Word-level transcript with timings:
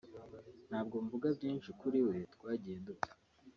ntabwo 0.69 0.95
mvuga 1.05 1.27
byinshi 1.37 1.69
kuri 1.79 1.99
we 2.07 2.15
twagiye 2.33 2.77
dupfa 2.87 3.13